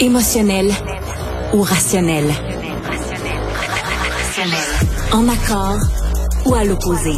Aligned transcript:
Émotionnel 0.00 0.70
ou 1.52 1.62
rationnel? 1.62 2.24
En 5.12 5.28
accord 5.28 5.78
ou 6.44 6.54
à 6.54 6.64
l'opposé? 6.64 7.12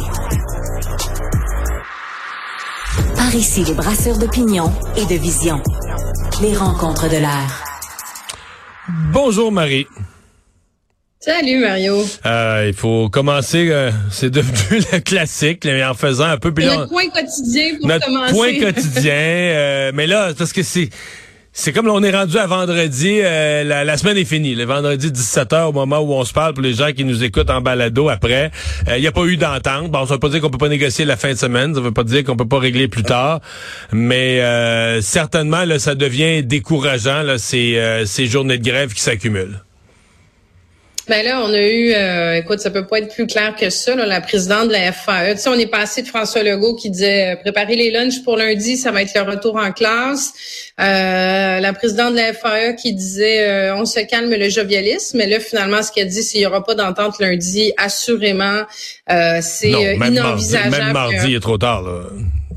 Par 3.15 3.35
ici, 3.35 3.63
les 3.65 3.73
brasseurs 3.73 4.17
d'opinion 4.17 4.71
et 4.95 5.05
de 5.05 5.19
vision. 5.19 5.61
Les 6.41 6.55
rencontres 6.55 7.09
de 7.09 7.17
l'air. 7.17 7.63
Bonjour 9.11 9.51
Marie. 9.51 9.87
Salut 11.19 11.59
Mario. 11.59 12.01
Euh, 12.25 12.65
il 12.69 12.73
faut 12.73 13.09
commencer, 13.09 13.67
euh, 13.69 13.91
c'est 14.09 14.29
devenu 14.29 14.81
le 14.93 14.99
classique, 14.99 15.65
mais 15.65 15.83
en 15.83 15.93
faisant 15.93 16.25
un 16.25 16.37
peu... 16.37 16.53
Notre 16.57 16.87
point 16.87 17.09
quotidien 17.09 17.75
pour 17.77 17.87
notre 17.89 18.05
commencer. 18.05 18.33
point 18.33 18.59
quotidien. 18.59 19.13
euh, 19.13 19.91
mais 19.93 20.07
là, 20.07 20.31
parce 20.37 20.53
que 20.53 20.63
c'est... 20.63 20.89
C'est 21.51 21.73
comme 21.73 21.87
là, 21.87 21.93
on 21.93 22.03
est 22.03 22.15
rendu 22.15 22.37
à 22.37 22.45
vendredi, 22.45 23.19
euh, 23.21 23.63
la, 23.63 23.97
semaine 23.97 24.17
est 24.17 24.25
finie. 24.25 24.55
Le 24.55 24.65
vendredi 24.65 25.07
17h 25.07 25.69
au 25.69 25.71
moment 25.71 25.99
où 25.99 26.13
on 26.13 26.23
se 26.23 26.31
parle 26.31 26.53
pour 26.53 26.63
les 26.63 26.73
gens 26.73 26.91
qui 26.91 27.03
nous 27.03 27.23
écoutent 27.23 27.49
en 27.49 27.59
balado 27.59 28.07
après. 28.07 28.51
Il 28.87 29.01
n'y 29.01 29.07
a 29.07 29.11
pas 29.11 29.25
eu 29.25 29.35
d'entente. 29.35 29.89
Bon, 29.91 30.05
ça 30.05 30.13
veut 30.13 30.19
pas 30.19 30.29
dire 30.29 30.41
qu'on 30.41 30.51
peut 30.51 30.59
pas 30.59 30.69
négocier 30.69 31.05
la 31.05 31.17
fin 31.17 31.31
de 31.31 31.37
semaine. 31.37 31.73
Ça 31.73 31.81
veut 31.81 31.91
pas 31.91 32.03
dire 32.03 32.23
qu'on 32.23 32.37
peut 32.37 32.47
pas 32.47 32.59
régler 32.59 32.87
plus 32.87 33.03
tard. 33.03 33.41
Mais 33.91 34.41
euh, 34.41 35.01
certainement, 35.01 35.65
là, 35.65 35.79
ça 35.79 35.95
devient 35.95 36.43
décourageant, 36.43 37.23
ces, 37.37 37.77
euh, 37.77 38.05
ces 38.05 38.27
journées 38.27 38.57
de 38.57 38.63
grève 38.63 38.93
qui 38.93 39.01
s'accumulent. 39.01 39.59
Ben 41.09 41.25
là, 41.25 41.41
on 41.43 41.51
a 41.51 41.59
eu, 41.59 41.91
euh, 41.91 42.37
écoute, 42.37 42.59
ça 42.59 42.69
peut 42.69 42.85
pas 42.85 42.99
être 42.99 43.11
plus 43.11 43.25
clair 43.25 43.55
que 43.55 43.71
ça. 43.71 43.95
Là, 43.95 44.05
la 44.05 44.21
présidente 44.21 44.67
de 44.67 44.73
la 44.73 44.91
FAE, 44.91 45.33
tu 45.33 45.39
sais, 45.39 45.49
on 45.49 45.57
est 45.57 45.65
passé 45.65 46.03
de 46.03 46.07
François 46.07 46.43
Legault 46.43 46.75
qui 46.75 46.91
disait 46.91 47.33
euh, 47.33 47.35
préparer 47.35 47.75
les 47.75 47.89
lunchs 47.89 48.23
pour 48.23 48.37
lundi, 48.37 48.77
ça 48.77 48.91
va 48.91 49.01
être 49.01 49.15
le 49.15 49.21
retour 49.21 49.55
en 49.55 49.71
classe. 49.71 50.33
Euh, 50.79 51.59
la 51.59 51.73
présidente 51.73 52.11
de 52.11 52.17
la 52.17 52.33
FAE 52.33 52.73
qui 52.75 52.93
disait 52.93 53.49
euh, 53.49 53.75
on 53.75 53.85
se 53.85 53.99
calme 54.01 54.29
le 54.29 54.49
jovialisme. 54.49 55.17
Mais 55.17 55.27
là, 55.27 55.39
finalement, 55.39 55.81
ce 55.81 55.91
qu'elle 55.91 56.07
dit, 56.07 56.21
c'est 56.21 56.33
qu'il 56.33 56.41
y 56.41 56.45
aura 56.45 56.63
pas 56.63 56.75
d'entente 56.75 57.19
lundi. 57.19 57.73
Assurément, 57.77 58.61
euh, 59.09 59.39
c'est 59.41 59.71
Non, 59.71 59.83
euh, 59.83 59.93
inenvisageable. 59.93 60.69
Mardi, 60.69 60.83
même 60.83 60.93
mardi, 60.93 61.29
il 61.29 61.35
est 61.35 61.39
trop 61.39 61.57
tard. 61.57 61.81
Là. 61.81 62.03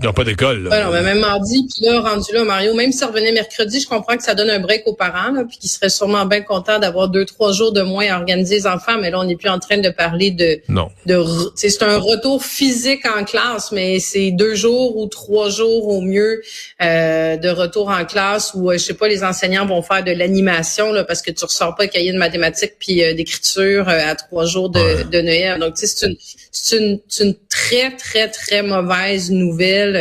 Ils 0.03 0.07
n'ont 0.07 0.13
pas 0.13 0.25
d'école. 0.25 0.65
là. 0.65 0.71
Ouais, 0.71 0.85
non, 0.85 0.91
mais 0.93 1.03
même 1.03 1.21
mardi, 1.21 1.67
puis 1.73 1.85
là, 1.87 2.01
rendu 2.01 2.33
là, 2.33 2.45
Mario, 2.45 2.75
même 2.75 2.93
si 2.93 2.99
ça 2.99 3.07
revenait 3.07 3.33
mercredi, 3.33 3.81
je 3.81 3.87
comprends 3.89 4.17
que 4.17 4.23
ça 4.23 4.35
donne 4.35 4.51
un 4.51 4.59
break 4.59 4.83
aux 4.87 4.95
parents, 4.95 5.31
là, 5.33 5.45
puis 5.49 5.59
qu'ils 5.59 5.71
seraient 5.71 5.89
sûrement 5.91 6.27
bien 6.27 6.41
contents 6.43 6.79
d'avoir 6.79 7.09
deux, 7.09 7.25
trois 7.25 7.53
jours 7.53 7.73
de 7.73 7.83
moins 7.83 8.07
à 8.13 8.19
organiser 8.19 8.57
les 8.57 8.67
enfants, 8.67 8.99
mais 9.01 9.11
là, 9.11 9.21
on 9.21 9.25
n'est 9.25 9.37
plus 9.37 9.49
en 9.49 9.59
train 9.59 9.79
de 9.79 9.89
parler 9.91 10.31
de... 10.31 10.61
Non. 10.69 10.89
de 11.07 11.23
c'est 11.55 11.83
un 11.83 11.99
retour 11.99 12.45
physique 12.45 13.07
en 13.07 13.25
classe, 13.25 13.73
mais 13.73 13.99
c'est 14.01 14.31
deux 14.33 14.55
jours 14.55 14.97
ou 14.97 15.07
trois 15.07 15.49
jours 15.51 15.89
au 15.89 16.01
mieux 16.01 16.43
euh, 16.83 17.37
de 17.37 17.49
retour 17.49 17.89
en 17.89 18.05
classe 18.05 18.53
où, 18.55 18.71
euh, 18.71 18.75
je 18.75 18.79
sais 18.79 18.95
pas, 18.95 19.09
les 19.09 19.23
enseignants 19.25 19.67
vont 19.67 19.83
faire 19.83 20.03
de 20.05 20.13
l'animation, 20.13 20.93
là, 20.93 21.05
parce 21.05 21.23
que 21.23 21.31
tu 21.31 21.45
ressors 21.45 21.75
pas 21.77 21.87
cahier 21.87 22.13
de 22.13 22.19
mathématiques 22.19 22.75
puis 22.79 23.03
euh, 23.05 23.15
d'écriture 23.15 23.89
euh, 23.89 24.11
à 24.11 24.15
trois 24.15 24.45
jours 24.47 24.69
de, 24.71 24.81
Ouais. 24.83 25.05
de 25.05 25.21
Noël. 25.21 25.61
Donc, 25.61 25.75
tu 25.75 25.87
sais, 25.87 25.95
c'est 25.97 26.07
une, 26.09 26.17
c'est 26.51 26.77
une, 26.79 26.99
c'est 27.09 27.25
une 27.25 27.35
très, 27.49 27.91
très, 27.97 28.29
très 28.29 28.63
mauvaise 28.63 29.31
nouvelle 29.31 29.92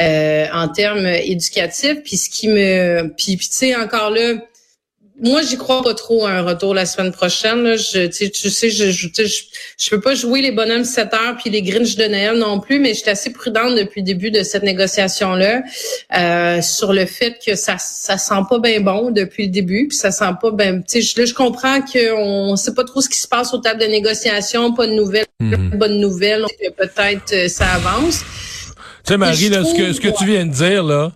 euh, 0.00 0.46
en 0.52 0.68
termes 0.68 1.06
éducatifs. 1.06 2.02
Puis 2.04 2.16
ce 2.16 2.30
qui 2.30 2.48
me, 2.48 3.08
puis, 3.16 3.36
puis 3.36 3.48
tu 3.48 3.54
sais 3.54 3.74
encore 3.76 4.10
là, 4.10 4.34
moi 5.20 5.42
j'y 5.42 5.56
crois 5.56 5.82
pas 5.82 5.94
trop 5.94 6.26
à 6.26 6.30
un 6.30 6.42
retour 6.42 6.74
la 6.74 6.86
semaine 6.86 7.10
prochaine. 7.10 7.64
Là. 7.64 7.76
Je, 7.76 8.06
tu 8.06 8.12
sais, 8.12 8.30
tu 8.30 8.50
sais, 8.50 8.70
je, 8.70 8.92
je, 8.92 9.08
je, 9.16 9.24
je 9.76 9.90
peux 9.90 10.00
pas 10.00 10.14
jouer 10.14 10.40
les 10.42 10.52
bonhommes 10.52 10.84
7 10.84 11.12
heures 11.12 11.36
puis 11.36 11.50
les 11.50 11.60
Grinch 11.62 11.96
de 11.96 12.04
Noël 12.04 12.36
non 12.38 12.60
plus, 12.60 12.78
mais 12.78 12.90
je 12.94 13.00
suis 13.00 13.10
assez 13.10 13.30
prudente 13.32 13.74
depuis 13.74 14.02
le 14.02 14.06
début 14.06 14.30
de 14.30 14.44
cette 14.44 14.62
négociation 14.62 15.34
là 15.34 15.62
euh, 16.16 16.62
sur 16.62 16.92
le 16.92 17.04
fait 17.04 17.36
que 17.44 17.56
ça, 17.56 17.78
ça 17.78 18.16
sent 18.16 18.42
pas 18.48 18.60
bien 18.60 18.80
bon 18.80 19.10
depuis 19.10 19.46
le 19.46 19.50
début, 19.50 19.88
puis 19.88 19.96
ça 19.96 20.12
sent 20.12 20.34
pas 20.40 20.52
bien. 20.52 20.76
Tu 20.82 20.84
sais, 20.86 21.02
je- 21.02 21.18
là 21.18 21.26
je 21.26 21.34
comprends 21.34 21.80
qu'on 21.82 22.54
sait 22.54 22.74
pas 22.74 22.84
trop 22.84 23.00
ce 23.00 23.08
qui 23.08 23.18
se 23.18 23.26
passe 23.26 23.52
aux 23.52 23.58
tables 23.58 23.80
de 23.80 23.86
négociation, 23.86 24.72
pas 24.72 24.86
de 24.86 24.92
nouvelles, 24.92 25.26
Mhm. 25.40 25.70
bonnes 25.74 25.98
nouvelles, 26.00 26.44
peut-être 26.76 27.32
euh, 27.32 27.48
ça 27.48 27.66
avance. 27.74 28.20
Tu 29.04 29.12
sais, 29.12 29.16
Marie, 29.16 29.48
là, 29.48 29.64
ce 29.64 29.76
que, 29.76 29.92
ce 29.92 30.00
que 30.00 30.16
tu 30.16 30.26
viens 30.26 30.46
de 30.46 30.52
dire, 30.52 30.84
là, 30.84 31.12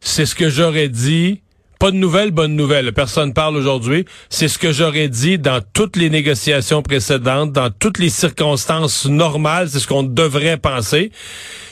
c'est 0.00 0.26
ce 0.26 0.34
que 0.34 0.48
j'aurais 0.48 0.88
dit. 0.88 1.40
Pas 1.78 1.90
de 1.90 1.96
nouvelles, 1.96 2.30
bonne 2.30 2.54
nouvelle. 2.54 2.92
Personne 2.92 3.32
parle 3.32 3.56
aujourd'hui. 3.56 4.04
C'est 4.30 4.46
ce 4.46 4.56
que 4.56 4.70
j'aurais 4.70 5.08
dit 5.08 5.36
dans 5.36 5.60
toutes 5.72 5.96
les 5.96 6.10
négociations 6.10 6.80
précédentes, 6.80 7.50
dans 7.50 7.70
toutes 7.70 7.98
les 7.98 8.08
circonstances 8.08 9.06
normales. 9.06 9.68
C'est 9.68 9.80
ce 9.80 9.88
qu'on 9.88 10.04
devrait 10.04 10.58
penser. 10.58 11.10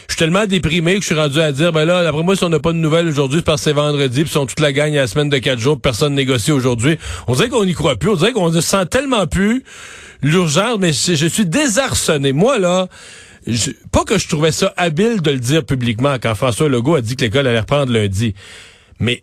Je 0.09 0.15
suis 0.15 0.19
tellement 0.19 0.47
déprimé 0.47 0.97
que 0.97 1.03
je 1.03 1.07
suis 1.07 1.15
rendu 1.15 1.41
à 1.41 1.53
dire, 1.53 1.73
ben 1.73 1.85
là, 1.85 2.03
d'après 2.03 2.25
moi, 2.25 2.35
si 2.35 2.43
on 2.43 2.49
n'a 2.49 2.59
pas 2.59 2.73
de 2.73 2.79
nouvelles 2.79 3.07
aujourd'hui, 3.07 3.39
c'est 3.39 3.45
parce 3.45 3.61
que 3.61 3.71
c'est 3.71 3.73
vendredi, 3.73 4.23
puis 4.23 4.31
si 4.33 4.39
on 4.39 4.47
toute 4.47 4.59
la 4.59 4.73
gagne 4.73 4.99
à 4.99 5.03
la 5.03 5.07
semaine 5.07 5.29
de 5.29 5.39
quatre 5.39 5.61
jours, 5.61 5.81
personne 5.81 6.15
négocie 6.17 6.51
aujourd'hui. 6.51 6.99
On 7.29 7.35
dirait 7.35 7.49
qu'on 7.49 7.65
n'y 7.65 7.75
croit 7.75 7.95
plus. 7.95 8.11
On 8.11 8.17
dirait 8.17 8.33
qu'on 8.33 8.51
ne 8.51 8.61
sent 8.61 8.87
tellement 8.87 9.29
plus 9.29 9.63
l'urgence, 10.23 10.79
mais 10.81 10.93
je 10.93 11.27
suis 11.27 11.47
désarçonné. 11.47 12.33
Moi, 12.33 12.59
là, 12.59 12.89
je- 13.47 13.71
pas 13.93 14.05
que 14.05 14.19
je 14.19 14.29
trouvais 14.29 14.53
ça 14.53 14.73
habile 14.77 15.21
de 15.23 15.31
le 15.31 15.39
dire 15.39 15.65
publiquement 15.65 16.17
quand 16.21 16.35
François 16.35 16.69
Legault 16.69 16.97
a 16.97 17.01
dit 17.01 17.17
que 17.17 17.23
l'école 17.25 17.47
allait 17.47 17.61
reprendre 17.61 17.93
lundi. 17.93 18.35
Mais 18.99 19.23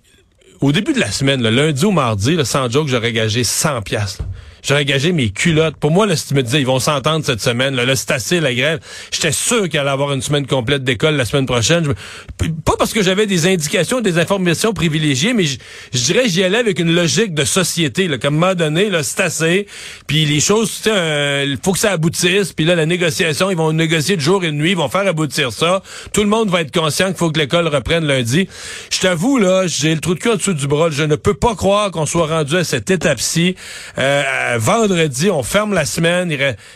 au 0.62 0.72
début 0.72 0.94
de 0.94 1.00
la 1.00 1.12
semaine, 1.12 1.42
là, 1.42 1.52
lundi 1.52 1.86
ou 1.86 1.92
mardi, 1.92 2.36
là, 2.36 2.46
sans 2.46 2.70
joke, 2.70 2.88
j'aurais 2.88 3.14
gagé 3.14 3.44
100 3.44 3.82
piastres. 3.82 4.24
J'aurais 4.68 4.86
gagé 4.86 5.12
mes 5.12 5.30
culottes. 5.30 5.78
Pour 5.78 5.92
moi, 5.92 6.06
là, 6.06 6.16
si 6.16 6.28
tu 6.28 6.34
me 6.34 6.44
disais, 6.44 6.60
ils 6.60 6.66
vont 6.66 6.80
s'entendre 6.80 7.24
cette 7.26 7.42
semaine, 7.42 7.76
là, 7.76 7.86
là 7.86 7.96
c'est 7.96 8.12
assez 8.12 8.40
la 8.40 8.54
grève. 8.54 8.80
J'étais 9.12 9.32
sûr 9.32 9.70
qu'il 9.70 9.80
allait 9.80 9.90
avoir 9.90 10.12
une 10.14 10.22
semaine 10.22 10.46
complète 10.46 10.84
d'école 10.84 11.16
la 11.16 11.26
semaine 11.26 11.46
prochaine. 11.46 11.86
Je 11.86 12.48
Pas 12.66 12.76
parce 12.78 12.94
que 12.94 13.02
j'avais 13.02 13.26
des 13.28 13.48
indications, 13.48 14.02
des 14.02 14.18
informations 14.20 14.74
privilégiées, 14.74 15.34
mais 15.34 15.46
je 15.46 15.58
dirais 16.04 16.28
j'y 16.28 16.44
allais 16.44 16.58
avec 16.58 16.80
une 16.80 16.94
logique 16.94 17.34
de 17.34 17.46
société. 17.46 18.08
Là, 18.08 18.18
comme 18.18 18.38
moment 18.38 18.56
donné, 18.56 18.90
là, 18.90 19.04
c'est 19.04 19.22
assez. 19.22 19.68
Puis 20.06 20.26
les 20.26 20.40
choses, 20.40 20.82
il 20.86 21.58
faut 21.64 21.72
que 21.72 21.80
ça 21.80 21.92
aboutisse. 21.92 22.54
Puis 22.54 22.66
là, 22.66 22.76
la 22.76 22.86
négociation, 22.86 23.50
ils 23.50 23.58
vont 23.58 23.72
négocier 23.72 24.16
de 24.16 24.22
jour 24.22 24.44
et 24.44 24.48
de 24.48 24.52
nuit, 24.52 24.72
ils 24.72 24.78
vont 24.78 24.90
faire 24.90 25.08
aboutir 25.08 25.52
ça. 25.52 25.82
Tout 26.14 26.22
le 26.22 26.30
monde 26.30 26.50
va 26.50 26.62
être 26.62 26.74
conscient 26.74 27.08
qu'il 27.08 27.18
faut 27.18 27.32
que 27.32 27.40
l'école 27.40 27.68
reprenne 27.68 28.06
lundi. 28.06 28.48
Je 28.92 29.00
t'avoue, 29.00 29.38
là, 29.38 29.66
j'ai 29.66 29.94
le 29.96 30.02
trou 30.02 30.14
de 30.14 30.20
cul 30.20 30.30
en 30.30 30.36
dessous 30.36 30.54
du 30.54 30.68
bras. 30.68 30.90
Je 30.90 31.04
ne 31.04 31.16
peux 31.16 31.34
pas 31.34 31.56
croire 31.56 31.92
qu'on 31.92 32.06
soit 32.06 32.28
rendu 32.28 32.58
à 32.58 32.64
cette 32.64 32.92
étape-ci. 32.92 33.56
Euh, 33.98 34.57
vendredi, 34.58 35.30
on 35.30 35.44
ferme 35.44 35.74
la 35.74 35.86
semaine, 35.86 36.36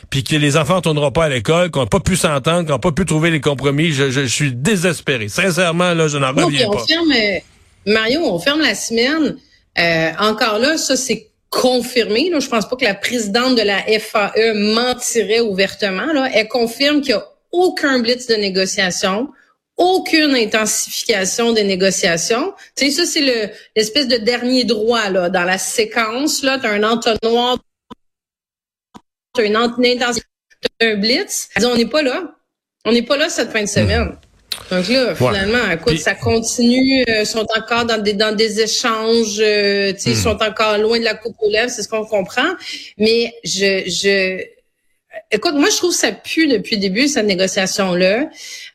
puis 0.10 0.24
que 0.24 0.36
les 0.36 0.58
enfants 0.58 0.78
ne 0.78 0.82
tourneront 0.82 1.12
pas 1.12 1.26
à 1.26 1.30
l'école, 1.30 1.70
qu'on 1.72 1.82
n'a 1.82 1.86
pas 1.88 2.00
pu 2.00 2.16
s'entendre, 2.16 2.66
qu'on 2.66 2.74
n'a 2.74 2.80
pas 2.80 2.92
pu 2.92 3.06
trouver 3.06 3.32
les 3.32 3.42
compromis. 3.42 3.92
Je, 3.92 4.10
je- 4.12 4.22
je 4.22 4.26
suis 4.28 4.52
désespéré. 4.54 5.28
Sincèrement, 5.30 5.94
là, 5.94 6.08
je 6.08 6.18
n'en 6.18 6.30
reviens 6.34 6.68
on 6.70 6.72
pas. 6.78 6.86
ferme, 6.86 7.12
euh, 7.12 7.40
Mario, 7.86 8.22
on 8.24 8.40
ferme 8.40 8.62
la 8.62 8.76
semaine. 8.76 9.38
Euh, 9.80 10.10
encore 10.20 10.60
là, 10.60 10.78
ça 10.78 10.96
c'est 10.98 11.28
confirmé. 11.50 12.30
Là. 12.30 12.40
Je 12.40 12.48
pense 12.48 12.68
pas 12.68 12.76
que 12.76 12.86
la 12.86 12.94
présidente 12.94 13.56
de 13.58 13.62
la 13.62 13.80
FAE 14.00 14.54
mentirait 14.54 15.42
ouvertement. 15.42 16.12
Là. 16.14 16.30
Elle 16.34 16.48
confirme 16.48 17.02
qu'il 17.02 17.16
n'y 17.16 17.20
a 17.22 17.26
aucun 17.52 18.00
blitz 18.00 18.28
de 18.28 18.36
négociation, 18.36 19.30
aucune 19.78 20.36
intensification 20.36 21.54
des 21.54 21.64
négociations. 21.64 22.54
Tu 22.78 22.86
sais, 22.86 22.92
ça, 22.92 23.06
c'est 23.06 23.22
le 23.22 23.50
l'espèce 23.76 24.08
de 24.08 24.18
dernier 24.18 24.64
droit 24.64 25.10
là, 25.10 25.30
dans 25.30 25.44
la 25.44 25.58
séquence. 25.58 26.44
Là, 26.44 26.60
tu 26.60 26.68
as 26.68 26.72
un 26.72 26.84
entonnoir, 26.84 27.58
une, 29.40 29.56
ent- 29.58 29.76
une 29.78 29.86
intensification, 29.86 30.28
t'as 30.80 30.88
un 30.88 30.96
blitz. 30.96 31.50
On 31.64 31.76
n'est 31.76 31.86
pas 31.86 32.02
là. 32.02 32.36
On 32.86 32.92
n'est 32.92 33.04
pas 33.04 33.18
là 33.18 33.30
cette 33.30 33.52
fin 33.52 33.62
de 33.64 33.68
semaine. 33.70 34.16
Donc 34.70 34.88
là, 34.90 35.16
finalement, 35.16 35.72
écoute, 35.72 35.94
Puis- 35.94 36.00
ça 36.00 36.14
continue, 36.16 37.04
euh, 37.08 37.24
sont 37.26 37.46
encore 37.58 37.86
dans 37.86 37.98
des 38.02 38.14
dans 38.14 38.36
des 38.36 38.60
échanges, 38.62 39.40
euh, 39.40 39.94
tu 39.94 40.00
sais, 40.00 40.10
ils 40.12 40.18
Hmm. 40.18 40.22
sont 40.22 40.44
encore 40.44 40.78
loin 40.78 41.00
de 41.00 41.06
la 41.06 41.14
coupe 41.16 41.36
aux 41.40 41.50
lèvres, 41.50 41.70
c'est 41.70 41.84
ce 41.84 41.88
qu'on 41.88 42.06
comprend. 42.06 42.54
Mais 42.98 43.34
je 43.44 43.84
je 43.88 44.42
écoute, 45.32 45.54
moi 45.56 45.70
je 45.70 45.78
trouve 45.78 45.92
que 45.92 45.98
ça 45.98 46.12
pue 46.12 46.48
depuis 46.48 46.76
le 46.76 46.82
début 46.82 47.08
cette 47.08 47.26
négociation 47.26 47.94
là. 47.96 48.30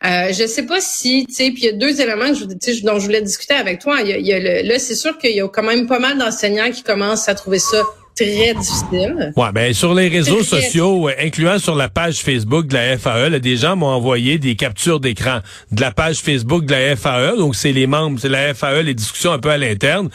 Euh, 0.04 0.32
je 0.32 0.46
sais 0.46 0.64
pas 0.64 0.80
si, 0.80 1.26
tu 1.28 1.34
sais, 1.34 1.50
puis 1.50 1.62
il 1.62 1.66
y 1.66 1.68
a 1.68 1.72
deux 1.72 2.00
éléments 2.00 2.28
que 2.28 2.34
je, 2.72 2.82
dont 2.84 2.98
je 2.98 3.04
voulais 3.04 3.22
discuter 3.22 3.54
avec 3.54 3.80
toi. 3.80 4.00
Il 4.02 4.08
y 4.08 4.12
a, 4.12 4.16
il 4.18 4.26
y 4.26 4.32
a 4.32 4.38
le- 4.38 4.68
là, 4.68 4.78
c'est 4.78 4.94
sûr 4.94 5.18
qu'il 5.18 5.32
y 5.34 5.40
a 5.42 5.48
quand 5.48 5.62
même 5.62 5.86
pas 5.86 5.98
mal 5.98 6.16
d'enseignants 6.18 6.70
qui 6.70 6.82
commencent 6.82 7.28
à 7.28 7.34
trouver 7.34 7.58
ça 7.58 7.82
très 8.16 8.54
difficile. 8.54 9.32
Ouais, 9.36 9.52
ben 9.52 9.72
sur 9.72 9.94
les 9.94 10.08
réseaux 10.08 10.42
sociaux, 10.42 11.08
euh, 11.08 11.12
incluant 11.20 11.58
sur 11.58 11.74
la 11.74 11.88
page 11.88 12.20
Facebook 12.20 12.66
de 12.66 12.74
la 12.74 12.98
FAE, 12.98 13.28
là, 13.28 13.38
des 13.38 13.56
gens 13.56 13.76
m'ont 13.76 13.86
envoyé 13.86 14.38
des 14.38 14.56
captures 14.56 15.00
d'écran 15.00 15.40
de 15.70 15.80
la 15.80 15.92
page 15.92 16.18
Facebook 16.18 16.64
de 16.64 16.72
la 16.72 16.96
FAE. 16.96 17.36
Donc 17.36 17.54
c'est 17.54 17.72
les 17.72 17.86
membres, 17.86 18.18
c'est 18.20 18.28
la 18.28 18.54
FAE, 18.54 18.82
les 18.82 18.94
discussions 18.94 19.32
un 19.32 19.38
peu 19.38 19.50
à 19.50 19.58
l'interne. 19.58 20.08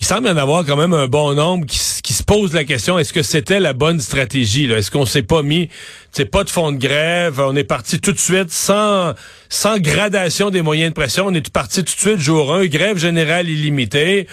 Il 0.00 0.06
semble 0.06 0.28
y 0.28 0.30
en 0.30 0.36
avoir 0.36 0.64
quand 0.64 0.76
même 0.76 0.94
un 0.94 1.08
bon 1.08 1.34
nombre 1.34 1.66
qui, 1.66 1.78
qui 2.02 2.12
se 2.14 2.22
posent 2.22 2.54
la 2.54 2.64
question 2.64 2.98
est-ce 2.98 3.12
que 3.12 3.22
c'était 3.22 3.60
la 3.60 3.74
bonne 3.74 4.00
stratégie 4.00 4.64
Est-ce 4.70 4.90
qu'on 4.90 5.04
s'est 5.04 5.22
pas 5.22 5.42
mis, 5.42 5.68
c'est 6.10 6.24
pas 6.24 6.42
de 6.42 6.50
fond 6.50 6.72
de 6.72 6.78
grève, 6.78 7.38
on 7.38 7.54
est 7.54 7.64
parti 7.64 8.00
tout 8.00 8.12
de 8.12 8.18
suite 8.18 8.50
sans 8.50 9.12
sans 9.50 9.78
gradation 9.78 10.48
des 10.50 10.62
moyens 10.62 10.90
de 10.90 10.94
pression, 10.94 11.26
on 11.26 11.34
est 11.34 11.50
parti 11.52 11.84
tout 11.84 11.94
de 11.94 12.00
suite 12.00 12.18
jour 12.18 12.54
1, 12.54 12.66
grève 12.66 12.96
générale 12.96 13.48
illimitée. 13.48 14.26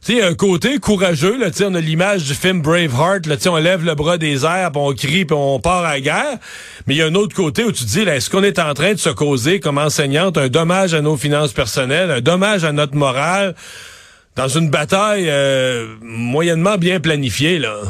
Tu 0.00 0.06
sais, 0.06 0.12
il 0.12 0.18
y 0.18 0.22
a 0.22 0.26
un 0.26 0.34
côté 0.34 0.78
courageux, 0.78 1.36
là, 1.38 1.50
tu 1.50 1.58
sais, 1.58 1.64
on 1.66 1.74
a 1.74 1.80
l'image 1.80 2.24
du 2.24 2.34
film 2.34 2.62
Braveheart, 2.62 3.26
là, 3.26 3.36
tu 3.36 3.42
sais, 3.42 3.48
on 3.48 3.56
lève 3.56 3.84
le 3.84 3.94
bras 3.94 4.16
des 4.16 4.44
airs, 4.44 4.70
on 4.74 4.92
crie, 4.92 5.24
puis 5.24 5.36
on 5.36 5.58
part 5.58 5.84
à 5.84 5.94
la 5.94 6.00
guerre. 6.00 6.38
Mais 6.86 6.94
il 6.94 6.98
y 6.98 7.02
a 7.02 7.06
un 7.06 7.14
autre 7.14 7.34
côté 7.34 7.64
où 7.64 7.72
tu 7.72 7.84
te 7.84 7.88
dis, 7.88 8.04
là, 8.04 8.16
est-ce 8.16 8.30
qu'on 8.30 8.44
est 8.44 8.58
en 8.58 8.74
train 8.74 8.92
de 8.92 8.98
se 8.98 9.10
causer, 9.10 9.60
comme 9.60 9.78
enseignante, 9.78 10.38
un 10.38 10.48
dommage 10.48 10.94
à 10.94 11.00
nos 11.00 11.16
finances 11.16 11.52
personnelles, 11.52 12.10
un 12.10 12.20
dommage 12.20 12.64
à 12.64 12.72
notre 12.72 12.94
morale, 12.94 13.54
dans 14.36 14.48
une 14.48 14.70
bataille 14.70 15.32
moyennement 16.00 16.76
bien 16.76 17.00
planifiée, 17.00 17.58
là. 17.58 17.80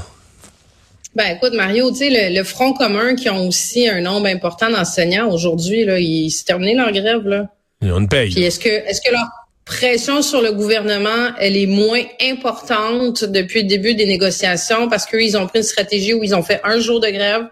Ben 1.19 1.37
écoute, 1.37 1.53
Mario, 1.55 1.91
tu 1.91 1.97
sais, 1.97 2.31
le, 2.31 2.45
Front 2.45 2.75
commun 2.75 3.17
qui 3.17 3.29
ont 3.29 3.49
aussi 3.49 3.89
un 3.89 4.01
nombre 4.01 4.27
important 4.27 4.71
d'enseignants 4.71 5.29
aujourd'hui, 5.29 5.85
là, 5.85 5.99
ils 5.99 6.31
se 6.31 6.45
terminé 6.45 6.75
leur 6.75 6.93
grève, 6.93 7.27
là. 7.27 7.47
Ils 7.83 7.93
ont 7.93 7.99
une 7.99 8.09
paye. 8.09 8.31
Puis 8.31 8.45
est-ce 8.45 8.61
que 8.61 8.69
est-ce 8.69 9.01
que 9.01 9.13
leur 9.13 9.27
pression 9.69 10.23
sur 10.23 10.41
le 10.41 10.53
gouvernement, 10.53 11.35
elle 11.39 11.57
est 11.57 11.67
moins 11.67 12.03
importante 12.23 13.23
depuis 13.23 13.63
le 13.63 13.69
début 13.69 13.95
des 13.95 14.07
négociations 14.07 14.89
parce 14.89 15.05
qu'ils 15.05 15.37
ont 15.37 15.47
pris 15.47 15.59
une 15.59 15.65
stratégie 15.65 16.15
où 16.15 16.25
ils 16.25 16.35
ont 16.35 16.43
fait 16.43 16.61
un 16.65 16.81
jour 16.81 17.01
de 17.01 17.09
grève, 17.09 17.47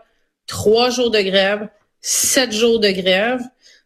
trois 0.47 0.89
jours 0.89 1.11
de 1.11 1.21
grève, 1.21 1.69
sept 2.01 2.53
jours 2.53 2.81
de 2.81 2.91
grève. 2.91 3.41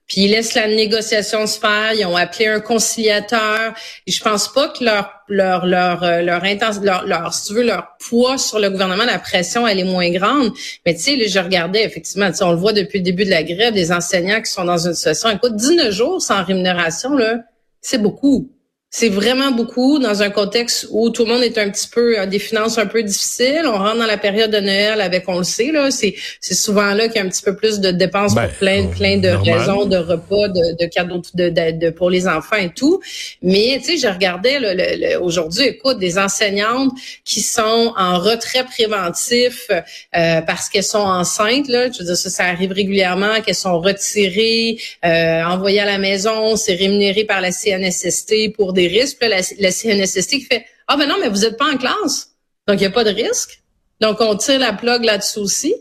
Puis 0.07 0.23
ils 0.23 0.31
laissent 0.31 0.55
la 0.55 0.69
négociation 0.69 1.47
se 1.47 1.59
faire. 1.59 1.93
Ils 1.93 2.05
ont 2.07 2.17
appelé 2.17 2.47
un 2.47 2.61
conciliateur. 2.61 3.75
Et 4.07 4.13
je 4.13 4.23
pense 4.23 4.53
pas 4.53 4.69
que 4.69 4.85
leur 4.85 5.13
leur 5.29 5.67
leur 5.67 6.03
euh, 6.03 6.23
leur 6.23 6.43
intention, 6.45 6.83
leur, 6.83 7.07
leur 7.07 7.35
si 7.35 7.49
tu 7.49 7.55
veux 7.55 7.63
leur 7.65 7.97
poids 7.99 8.39
sur 8.39 8.59
le 8.59 8.71
gouvernement, 8.71 9.05
la 9.05 9.19
pression, 9.19 9.67
elle 9.67 9.81
est 9.81 9.85
moins 9.85 10.11
grande. 10.11 10.53
Mais 10.87 10.95
tu 10.95 11.01
sais, 11.01 11.29
je 11.29 11.39
regardais 11.39 11.85
effectivement, 11.85 12.31
on 12.41 12.51
le 12.51 12.59
voit 12.59 12.73
depuis 12.73 12.99
le 12.99 13.05
début 13.05 13.25
de 13.25 13.31
la 13.31 13.43
grève, 13.43 13.75
des 13.75 13.93
enseignants 13.93 14.41
qui 14.41 14.51
sont 14.51 14.65
dans 14.65 14.87
une 14.87 14.95
situation, 14.95 15.31
écoute, 15.31 15.55
19 15.57 15.93
jours 15.93 16.23
sans 16.23 16.43
rémunération 16.45 17.15
là, 17.15 17.39
c'est 17.81 17.99
beaucoup. 17.99 18.51
C'est 18.93 19.09
vraiment 19.09 19.53
beaucoup 19.53 20.01
dans 20.01 20.23
un 20.23 20.31
contexte 20.31 20.89
où 20.91 21.11
tout 21.11 21.25
le 21.25 21.33
monde 21.33 21.45
est 21.45 21.59
un 21.59 21.71
petit 21.71 21.87
peu 21.87 22.19
a 22.19 22.27
des 22.27 22.41
finances 22.41 22.77
un 22.77 22.87
peu 22.87 23.05
difficiles. 23.05 23.63
On 23.65 23.79
rentre 23.79 23.99
dans 23.99 24.07
la 24.07 24.19
période 24.19 24.51
de 24.51 24.59
Noël 24.59 25.01
avec, 25.01 25.29
on 25.29 25.39
le 25.39 25.45
sait 25.45 25.71
là, 25.71 25.93
c'est 25.93 26.17
c'est 26.41 26.55
souvent 26.55 26.93
là 26.95 27.07
qu'il 27.07 27.17
y 27.17 27.19
a 27.21 27.23
un 27.25 27.29
petit 27.29 27.43
peu 27.43 27.55
plus 27.55 27.79
de 27.79 27.93
dépenses 27.93 28.35
pour 28.35 28.43
ben, 28.43 28.51
plein 28.59 28.87
plein 28.89 29.19
de 29.19 29.29
raisons, 29.29 29.85
de 29.85 29.97
repas, 29.97 30.49
de, 30.49 30.77
de 30.77 30.87
cadeaux 30.87 31.23
de, 31.35 31.51
de, 31.71 31.91
pour 31.91 32.11
les 32.11 32.27
enfants 32.27 32.57
et 32.57 32.71
tout. 32.71 33.01
Mais 33.43 33.79
tu 33.79 33.97
sais, 33.97 34.09
je 34.09 34.13
regardais 34.13 34.59
le, 34.59 35.21
aujourd'hui, 35.21 35.67
écoute, 35.67 36.01
des 36.01 36.19
enseignantes 36.19 36.91
qui 37.25 37.43
sont 37.43 37.93
en 37.97 38.19
retrait 38.19 38.65
préventif 38.65 39.71
euh, 39.71 40.41
parce 40.41 40.69
qu'elles 40.69 40.83
sont 40.83 40.99
enceintes 40.99 41.69
là. 41.69 41.93
Je 41.93 42.01
veux 42.01 42.07
dire, 42.07 42.17
ça, 42.17 42.29
ça 42.29 42.45
arrive 42.47 42.73
régulièrement 42.73 43.41
qu'elles 43.41 43.55
sont 43.55 43.79
retirées, 43.79 44.79
euh, 45.05 45.45
envoyées 45.45 45.79
à 45.79 45.85
la 45.85 45.99
maison, 45.99 46.57
c'est 46.57 46.75
rémunéré 46.75 47.23
par 47.23 47.41
la 47.41 47.53
CNSST 47.53 48.53
pour 48.57 48.73
des 48.73 48.80
des 48.81 48.89
risques. 48.89 49.19
Puis 49.21 49.29
la, 49.29 49.41
la 49.59 50.07
qui 50.07 50.41
fait 50.43 50.67
Ah 50.89 50.97
ben 50.97 51.07
non, 51.07 51.17
mais 51.21 51.29
vous 51.29 51.41
n'êtes 51.41 51.57
pas 51.57 51.71
en 51.71 51.77
classe. 51.77 52.31
Donc, 52.67 52.79
il 52.79 52.81
n'y 52.81 52.87
a 52.87 52.91
pas 52.91 53.05
de 53.05 53.11
risque. 53.11 53.63
Donc, 54.01 54.21
on 54.21 54.37
tire 54.37 54.59
la 54.59 54.73
plug 54.73 55.05
là-dessus 55.05 55.39
aussi. 55.41 55.75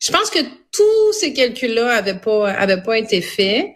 Je 0.00 0.10
pense 0.10 0.30
que 0.30 0.40
tous 0.72 1.12
ces 1.12 1.32
calculs-là 1.32 1.94
avaient 1.94 2.18
pas 2.18 2.50
avaient 2.50 2.82
pas 2.82 2.98
été 2.98 3.20
faits. 3.20 3.66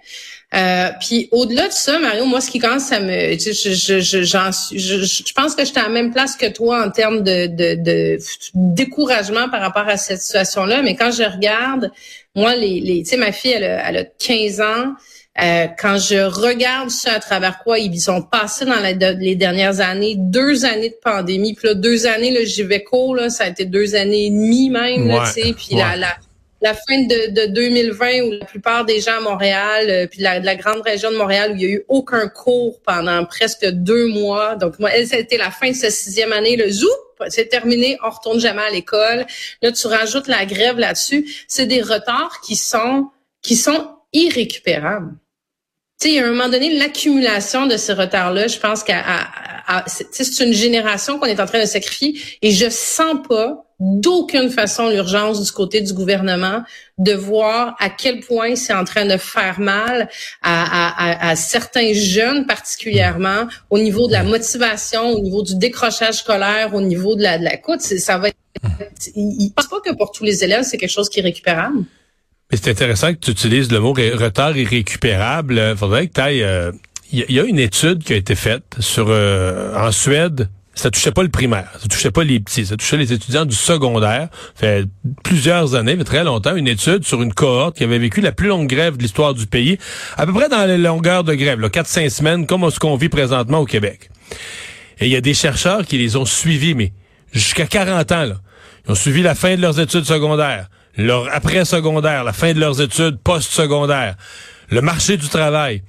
Euh, 0.54 0.88
puis 1.00 1.28
au-delà 1.30 1.68
de 1.68 1.72
ça, 1.72 1.98
Mario, 1.98 2.24
moi, 2.24 2.40
ce 2.40 2.50
qui 2.50 2.58
commence 2.58 2.90
à 2.90 3.00
me, 3.00 3.32
je, 3.32 3.52
je, 3.52 5.32
pense 5.34 5.54
que 5.54 5.64
j'étais 5.64 5.80
à 5.80 5.84
la 5.84 5.88
même 5.90 6.10
place 6.10 6.36
que 6.36 6.46
toi 6.46 6.86
en 6.86 6.90
termes 6.90 7.22
de 7.22 8.18
découragement 8.54 9.50
par 9.50 9.60
rapport 9.60 9.86
à 9.86 9.98
cette 9.98 10.20
situation-là. 10.22 10.80
Mais 10.82 10.96
quand 10.96 11.10
je 11.10 11.22
regarde, 11.22 11.90
moi, 12.34 12.56
les, 12.56 12.80
les 12.80 13.02
tu 13.02 13.10
sais, 13.10 13.16
ma 13.18 13.32
fille, 13.32 13.52
elle 13.52 13.64
a, 13.64 13.88
elle 13.88 13.96
a 13.98 14.04
15 14.04 14.60
ans. 14.60 14.94
Euh, 15.40 15.66
quand 15.78 15.98
je 15.98 16.16
regarde 16.16 16.90
ça 16.90 17.12
à 17.12 17.20
travers 17.20 17.58
quoi 17.60 17.78
ils 17.78 18.10
ont 18.10 18.22
passé 18.22 18.64
dans 18.64 18.80
les 18.80 19.36
dernières 19.36 19.80
années, 19.80 20.16
deux 20.16 20.64
années 20.64 20.90
de 20.90 20.98
pandémie, 21.02 21.54
puis 21.54 21.68
là, 21.68 21.74
deux 21.74 22.06
années, 22.08 22.32
là, 22.32 22.44
j'y 22.44 22.64
vais 22.64 22.82
court, 22.82 23.14
là, 23.14 23.30
ça 23.30 23.44
a 23.44 23.48
été 23.48 23.64
deux 23.64 23.94
années 23.94 24.26
et 24.26 24.30
demie 24.30 24.68
même, 24.68 25.08
tu 25.26 25.42
sais, 25.42 25.52
puis 25.52 25.76
la, 25.76 25.96
la, 25.96 26.16
la 26.60 26.74
fin 26.74 27.02
de, 27.02 27.30
de, 27.30 27.46
2020 27.52 28.22
où 28.22 28.32
la 28.32 28.46
plupart 28.46 28.84
des 28.84 29.00
gens 29.00 29.18
à 29.18 29.20
Montréal, 29.20 29.86
euh, 29.88 30.06
puis 30.08 30.22
la, 30.22 30.40
la 30.40 30.56
grande 30.56 30.80
région 30.80 31.12
de 31.12 31.16
Montréal 31.16 31.52
où 31.52 31.54
il 31.54 31.62
y 31.62 31.66
a 31.66 31.68
eu 31.68 31.84
aucun 31.86 32.28
cours 32.28 32.80
pendant 32.80 33.24
presque 33.24 33.64
deux 33.64 34.08
mois. 34.08 34.56
Donc 34.56 34.80
moi, 34.80 34.90
ça 35.06 35.16
a 35.16 35.18
été 35.20 35.36
la 35.36 35.52
fin 35.52 35.70
de 35.70 35.76
sa 35.76 35.90
sixième 35.90 36.32
année. 36.32 36.56
Le 36.56 36.68
zou, 36.68 36.88
c'est 37.28 37.46
terminé, 37.46 37.96
on 38.04 38.10
retourne 38.10 38.40
jamais 38.40 38.62
à 38.62 38.70
l'école. 38.70 39.24
Là, 39.62 39.70
tu 39.70 39.86
rajoutes 39.86 40.26
la 40.26 40.44
grève 40.46 40.78
là-dessus. 40.78 41.44
C'est 41.46 41.66
des 41.66 41.80
retards 41.80 42.40
qui 42.44 42.56
sont 42.56 43.10
qui 43.40 43.54
sont 43.54 43.90
irrécupérables 44.12 45.14
tu 46.00 46.10
sais, 46.10 46.20
à 46.20 46.26
un 46.26 46.30
moment 46.30 46.48
donné, 46.48 46.78
l'accumulation 46.78 47.66
de 47.66 47.76
ce 47.76 47.92
retard-là, 47.92 48.46
je 48.46 48.58
pense 48.58 48.84
qu'à 48.84 49.28
c'est 49.86 50.40
une 50.40 50.52
génération 50.52 51.18
qu'on 51.18 51.26
est 51.26 51.40
en 51.40 51.46
train 51.46 51.60
de 51.60 51.66
sacrifier 51.66 52.18
et 52.40 52.50
je 52.50 52.70
sens 52.70 53.16
pas 53.28 53.64
d'aucune 53.80 54.50
façon 54.50 54.88
l'urgence 54.88 55.44
du 55.44 55.52
côté 55.52 55.80
du 55.80 55.92
gouvernement 55.92 56.62
de 56.98 57.12
voir 57.12 57.76
à 57.78 57.90
quel 57.90 58.20
point 58.20 58.56
c'est 58.56 58.72
en 58.72 58.84
train 58.84 59.06
de 59.06 59.16
faire 59.16 59.60
mal 59.60 60.08
à, 60.42 61.28
à, 61.30 61.36
certains 61.36 61.92
jeunes 61.92 62.46
particulièrement 62.46 63.46
au 63.70 63.78
niveau 63.78 64.08
de 64.08 64.12
la 64.12 64.24
motivation, 64.24 65.10
au 65.10 65.20
niveau 65.20 65.42
du 65.42 65.56
décrochage 65.56 66.14
scolaire, 66.14 66.74
au 66.74 66.80
niveau 66.80 67.14
de 67.14 67.22
la, 67.22 67.38
de 67.38 67.44
la 67.44 67.56
coûte. 67.56 67.80
Ça 67.80 68.18
va 68.18 68.28
être, 68.28 68.36
pense 69.54 69.68
pas 69.68 69.80
que 69.84 69.94
pour 69.94 70.10
tous 70.10 70.24
les 70.24 70.42
élèves, 70.42 70.64
c'est 70.64 70.78
quelque 70.78 70.90
chose 70.90 71.08
qui 71.08 71.20
est 71.20 71.24
récupérable. 71.24 71.84
Mais 72.50 72.58
c'est 72.60 72.70
intéressant 72.70 73.12
que 73.12 73.18
tu 73.18 73.30
utilises 73.30 73.70
le 73.70 73.80
mot 73.80 73.92
retard 73.92 74.56
irrécupérable. 74.56 75.62
Il 75.72 75.76
faudrait 75.76 76.06
que 76.06 76.14
tu 76.14 76.20
ailles... 76.20 76.42
Euh, 76.42 76.72
il 77.10 77.24
y, 77.30 77.40
a 77.40 77.44
une 77.44 77.58
étude 77.58 78.04
qui 78.04 78.12
a 78.12 78.16
été 78.16 78.34
faite 78.34 78.76
sur 78.80 79.06
euh, 79.08 79.74
en 79.74 79.92
Suède. 79.92 80.50
Ça 80.74 80.90
touchait 80.90 81.10
pas 81.10 81.22
le 81.22 81.30
primaire, 81.30 81.70
ça 81.80 81.88
touchait 81.88 82.10
pas 82.10 82.22
les 82.22 82.38
petits, 82.38 82.66
ça 82.66 82.76
touchait 82.76 82.98
les 82.98 83.14
étudiants 83.14 83.46
du 83.46 83.56
secondaire. 83.56 84.28
fait 84.54 84.84
plusieurs 85.24 85.74
années, 85.74 85.96
mais 85.96 86.04
très 86.04 86.22
longtemps, 86.22 86.54
une 86.54 86.68
étude 86.68 87.04
sur 87.04 87.22
une 87.22 87.32
cohorte 87.32 87.78
qui 87.78 87.84
avait 87.84 87.98
vécu 87.98 88.20
la 88.20 88.30
plus 88.30 88.48
longue 88.48 88.68
grève 88.68 88.98
de 88.98 89.02
l'histoire 89.02 89.32
du 89.32 89.46
pays, 89.46 89.78
à 90.18 90.26
peu 90.26 90.34
près 90.34 90.50
dans 90.50 90.66
les 90.66 90.76
longueurs 90.76 91.24
de 91.24 91.34
grève, 91.34 91.58
4-5 91.60 92.10
semaines, 92.10 92.46
comme 92.46 92.70
ce 92.70 92.78
qu'on 92.78 92.96
vit 92.96 93.08
présentement 93.08 93.60
au 93.60 93.64
Québec. 93.64 94.10
Et 95.00 95.06
il 95.06 95.10
y 95.10 95.16
a 95.16 95.22
des 95.22 95.34
chercheurs 95.34 95.86
qui 95.86 95.96
les 95.96 96.14
ont 96.16 96.26
suivis, 96.26 96.74
mais 96.74 96.92
jusqu'à 97.32 97.66
40 97.66 98.12
ans, 98.12 98.24
là. 98.24 98.34
Ils 98.86 98.92
ont 98.92 98.94
suivi 98.94 99.22
la 99.22 99.34
fin 99.34 99.56
de 99.56 99.62
leurs 99.62 99.80
études 99.80 100.04
secondaires, 100.04 100.68
leur 100.98 101.32
après-secondaire, 101.32 102.24
la 102.24 102.32
fin 102.32 102.52
de 102.52 102.60
leurs 102.60 102.82
études 102.82 103.18
post-secondaires, 103.22 104.16
le 104.68 104.82
marché 104.82 105.16
du 105.16 105.28
travail. 105.28 105.82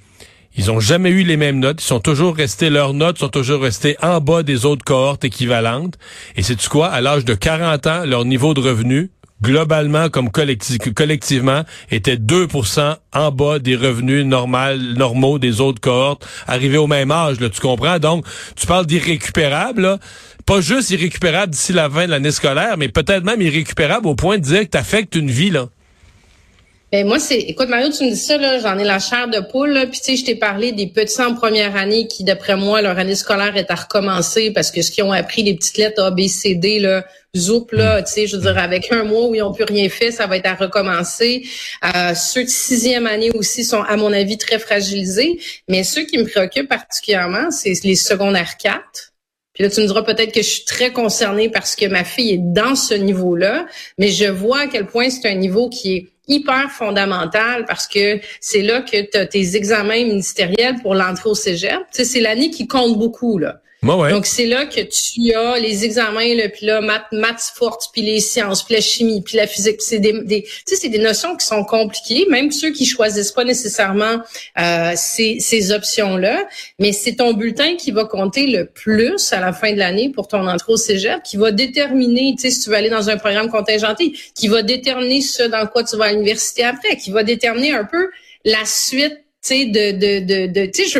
Ils 0.56 0.70
ont 0.70 0.80
jamais 0.80 1.10
eu 1.10 1.22
les 1.22 1.36
mêmes 1.36 1.58
notes. 1.58 1.82
Ils 1.82 1.86
sont 1.86 2.00
toujours 2.00 2.34
restés, 2.34 2.70
leurs 2.70 2.94
notes 2.94 3.18
sont 3.18 3.28
toujours 3.28 3.62
restées 3.62 3.96
en 4.02 4.20
bas 4.20 4.42
des 4.42 4.66
autres 4.66 4.84
cohortes 4.84 5.24
équivalentes. 5.24 5.98
Et 6.36 6.42
c'est 6.42 6.66
quoi? 6.68 6.88
À 6.88 7.00
l'âge 7.00 7.24
de 7.24 7.34
40 7.34 7.86
ans, 7.86 8.04
leur 8.04 8.24
niveau 8.24 8.54
de 8.54 8.60
revenu, 8.60 9.10
globalement 9.42 10.08
comme 10.08 10.30
collectivement, 10.30 11.62
était 11.90 12.16
2% 12.16 12.96
en 13.12 13.30
bas 13.30 13.58
des 13.58 13.76
revenus 13.76 14.24
normaux, 14.24 15.38
des 15.38 15.60
autres 15.60 15.80
cohortes, 15.80 16.26
arrivés 16.46 16.78
au 16.78 16.86
même 16.86 17.10
âge, 17.10 17.40
là, 17.40 17.48
tu 17.48 17.60
comprends? 17.60 17.98
Donc, 17.98 18.26
tu 18.56 18.66
parles 18.66 18.86
d'irrécupérable, 18.86 19.98
pas 20.46 20.60
juste 20.60 20.90
irrécupérable 20.90 21.52
d'ici 21.52 21.72
la 21.72 21.88
fin 21.88 22.06
de 22.06 22.10
l'année 22.10 22.30
scolaire, 22.30 22.76
mais 22.76 22.88
peut-être 22.88 23.24
même 23.24 23.40
irrécupérable 23.40 24.06
au 24.06 24.14
point 24.14 24.38
de 24.38 24.42
dire 24.42 24.68
que 24.68 25.06
tu 25.06 25.18
une 25.18 25.30
vie, 25.30 25.50
là. 25.50 25.68
Ben 26.92 27.06
moi 27.06 27.20
c'est 27.20 27.38
écoute 27.38 27.68
Mario 27.68 27.88
tu 27.90 28.02
me 28.02 28.10
dis 28.10 28.16
ça 28.16 28.36
là 28.36 28.58
j'en 28.58 28.76
ai 28.76 28.82
la 28.82 28.98
chair 28.98 29.28
de 29.28 29.38
poule 29.38 29.70
là 29.70 29.86
puis 29.86 30.00
tu 30.00 30.06
sais 30.06 30.16
je 30.16 30.24
t'ai 30.24 30.34
parlé 30.34 30.72
des 30.72 30.88
petits 30.88 31.22
en 31.22 31.34
première 31.34 31.76
année 31.76 32.08
qui 32.08 32.24
d'après 32.24 32.56
moi 32.56 32.82
leur 32.82 32.98
année 32.98 33.14
scolaire 33.14 33.56
est 33.56 33.70
à 33.70 33.76
recommencer 33.76 34.50
parce 34.50 34.72
que 34.72 34.82
ce 34.82 34.90
qu'ils 34.90 35.04
ont 35.04 35.12
appris 35.12 35.44
les 35.44 35.54
petites 35.54 35.76
lettres 35.76 36.02
A 36.02 36.10
B 36.10 36.22
C 36.26 36.56
D 36.56 36.80
là 36.80 37.04
zoup 37.36 37.68
là 37.70 38.00
mm. 38.00 38.04
tu 38.04 38.12
sais 38.12 38.26
je 38.26 38.34
veux 38.34 38.42
dire 38.42 38.58
avec 38.58 38.90
un 38.90 39.04
mois 39.04 39.28
où 39.28 39.36
ils 39.36 39.42
ont 39.42 39.52
plus 39.52 39.62
rien 39.62 39.88
fait 39.88 40.10
ça 40.10 40.26
va 40.26 40.36
être 40.36 40.46
à 40.46 40.54
recommencer 40.54 41.44
euh, 41.84 42.12
ceux 42.16 42.42
de 42.42 42.48
sixième 42.48 43.06
année 43.06 43.30
aussi 43.34 43.62
sont 43.62 43.82
à 43.82 43.96
mon 43.96 44.12
avis 44.12 44.36
très 44.36 44.58
fragilisés 44.58 45.38
mais 45.68 45.84
ceux 45.84 46.02
qui 46.02 46.18
me 46.18 46.24
préoccupent 46.24 46.68
particulièrement 46.68 47.52
c'est 47.52 47.84
les 47.84 47.94
secondaires 47.94 48.56
4 48.56 49.10
puis 49.52 49.64
là, 49.64 49.70
tu 49.74 49.80
me 49.82 49.86
diras 49.86 50.02
peut-être 50.02 50.32
que 50.32 50.42
je 50.42 50.48
suis 50.48 50.64
très 50.64 50.90
concernée 50.90 51.50
parce 51.50 51.76
que 51.76 51.84
ma 51.84 52.04
fille 52.04 52.30
est 52.30 52.40
dans 52.40 52.76
ce 52.76 52.94
niveau-là, 52.94 53.66
mais 53.98 54.08
je 54.08 54.24
vois 54.24 54.60
à 54.60 54.66
quel 54.68 54.86
point 54.86 55.10
c'est 55.10 55.28
un 55.28 55.34
niveau 55.34 55.68
qui 55.68 55.96
est 55.96 56.08
hyper 56.30 56.70
fondamental 56.70 57.64
parce 57.66 57.86
que 57.86 58.20
c'est 58.40 58.62
là 58.62 58.80
que 58.80 59.10
tu 59.10 59.18
as 59.18 59.26
tes 59.26 59.56
examens 59.56 60.04
ministériels 60.04 60.76
pour 60.80 60.94
l'entrée 60.94 61.28
au 61.28 61.34
cégep. 61.34 61.80
C'est 61.90 62.20
l'année 62.20 62.50
qui 62.50 62.66
compte 62.66 62.98
beaucoup, 62.98 63.38
là. 63.38 63.60
Donc, 64.10 64.26
c'est 64.26 64.44
là 64.44 64.66
que 64.66 64.80
tu 64.80 65.32
as 65.32 65.58
les 65.58 65.86
examens, 65.86 66.34
là, 66.34 66.50
puis 66.50 66.66
là, 66.66 66.82
maths, 66.82 67.06
maths 67.12 67.52
fortes, 67.54 67.88
puis 67.92 68.02
les 68.02 68.20
sciences, 68.20 68.62
puis 68.62 68.74
la 68.74 68.82
chimie, 68.82 69.22
puis 69.22 69.38
la 69.38 69.46
physique. 69.46 69.80
C'est 69.80 69.98
des, 70.00 70.12
des 70.22 70.46
c'est 70.66 70.90
des 70.90 70.98
notions 70.98 71.34
qui 71.34 71.46
sont 71.46 71.64
compliquées, 71.64 72.26
même 72.28 72.50
ceux 72.50 72.72
qui 72.72 72.84
choisissent 72.84 73.32
pas 73.32 73.44
nécessairement 73.44 74.20
euh, 74.58 74.92
ces, 74.96 75.40
ces 75.40 75.72
options-là. 75.72 76.46
Mais 76.78 76.92
c'est 76.92 77.14
ton 77.16 77.32
bulletin 77.32 77.76
qui 77.76 77.90
va 77.90 78.04
compter 78.04 78.46
le 78.46 78.66
plus 78.66 79.32
à 79.32 79.40
la 79.40 79.54
fin 79.54 79.72
de 79.72 79.78
l'année 79.78 80.10
pour 80.10 80.28
ton 80.28 80.46
entrée 80.46 80.72
au 80.74 80.76
cégep, 80.76 81.22
qui 81.22 81.38
va 81.38 81.50
déterminer, 81.50 82.34
tu 82.36 82.42
sais, 82.42 82.50
si 82.50 82.60
tu 82.62 82.68
veux 82.68 82.76
aller 82.76 82.90
dans 82.90 83.08
un 83.08 83.16
programme 83.16 83.48
contingenté, 83.48 84.12
qui 84.34 84.48
va 84.48 84.62
déterminer 84.62 85.22
ce 85.22 85.44
dans 85.44 85.66
quoi 85.66 85.84
tu 85.84 85.96
vas 85.96 86.06
à 86.06 86.12
l'université 86.12 86.64
après, 86.64 86.96
qui 86.98 87.10
va 87.10 87.22
déterminer 87.22 87.72
un 87.72 87.84
peu 87.84 88.10
la 88.44 88.64
suite, 88.66 89.16
tu 89.42 89.54
sais, 89.54 89.64
de, 89.64 89.92
de, 89.92 90.18
de, 90.20 90.52
de 90.52 90.66
tu 90.66 90.84
sais, 90.84 90.88
je, 90.88 90.98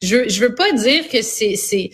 je, 0.00 0.28
je 0.28 0.40
veux 0.40 0.54
pas 0.54 0.72
dire 0.72 1.08
que 1.08 1.20
c'est 1.22 1.90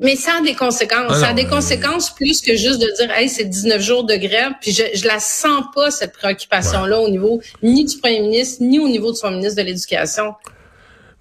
mais 0.00 0.16
ça 0.16 0.36
a 0.38 0.40
des 0.42 0.54
conséquences. 0.54 1.10
Ah 1.10 1.20
ça 1.20 1.28
a 1.28 1.32
des 1.34 1.46
conséquences 1.46 2.10
plus 2.14 2.40
que 2.40 2.56
juste 2.56 2.80
de 2.80 2.90
dire, 2.96 3.10
hey, 3.16 3.28
c'est 3.28 3.44
19 3.44 3.80
jours 3.80 4.04
de 4.04 4.14
grève. 4.14 4.52
Puis 4.60 4.72
je, 4.72 4.82
je 4.94 5.06
la 5.06 5.20
sens 5.20 5.64
pas, 5.74 5.90
cette 5.90 6.12
préoccupation-là, 6.12 7.00
au 7.00 7.08
niveau 7.08 7.40
ni 7.62 7.84
du 7.84 7.96
premier 7.98 8.20
ministre, 8.20 8.62
ni 8.62 8.78
au 8.78 8.88
niveau 8.88 9.12
de 9.12 9.16
son 9.16 9.30
ministre 9.30 9.56
de 9.56 9.66
l'Éducation. 9.66 10.34